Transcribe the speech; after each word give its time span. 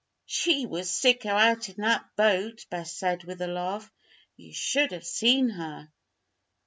"She 0.25 0.65
was 0.65 0.89
sicker 0.89 1.29
out 1.29 1.69
in 1.69 1.75
that 1.83 2.15
boat," 2.15 2.65
Bess 2.71 2.91
said, 2.91 3.23
with 3.23 3.39
a 3.39 3.45
laugh. 3.45 3.91
"You 4.35 4.51
should 4.51 4.91
have 4.93 5.05
seen 5.05 5.49
her." 5.49 5.91